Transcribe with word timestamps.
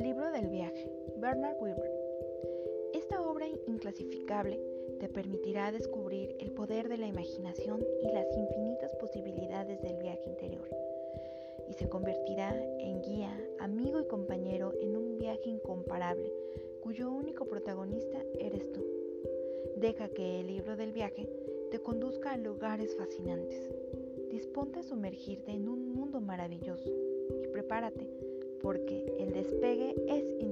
Bernard 0.00 1.60
Weaver. 1.60 1.92
Esta 2.94 3.20
obra 3.20 3.46
inclasificable 3.66 4.58
te 4.98 5.10
permitirá 5.10 5.72
descubrir 5.72 6.34
el 6.40 6.52
poder 6.52 6.88
de 6.88 6.96
la 6.96 7.06
imaginación 7.06 7.84
y 8.02 8.10
las 8.10 8.26
infinitas 8.34 8.94
posibilidades 8.96 9.82
del 9.82 9.98
viaje 9.98 10.22
interior, 10.26 10.66
y 11.68 11.74
se 11.74 11.90
convertirá 11.90 12.56
en 12.78 13.02
guía, 13.02 13.38
amigo 13.58 14.00
y 14.00 14.06
compañero 14.06 14.72
en 14.80 14.96
un 14.96 15.18
viaje 15.18 15.50
incomparable 15.50 16.32
cuyo 16.80 17.12
único 17.12 17.44
protagonista 17.44 18.24
eres 18.38 18.72
tú. 18.72 18.82
Deja 19.76 20.08
que 20.08 20.40
el 20.40 20.46
libro 20.46 20.76
del 20.76 20.92
viaje 20.92 21.28
te 21.70 21.82
conduzca 21.82 22.32
a 22.32 22.38
lugares 22.38 22.96
fascinantes. 22.96 23.70
Disponte 24.30 24.78
a 24.78 24.82
sumergirte 24.82 25.52
en 25.52 25.68
un 25.68 25.92
mundo 25.92 26.22
maravilloso 26.22 26.90
y 27.42 27.48
prepárate 27.48 28.29
porque 28.62 29.04
el 29.18 29.32
despegue 29.32 29.94
es. 30.08 30.49